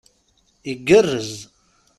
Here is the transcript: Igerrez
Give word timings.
Igerrez 0.71 1.33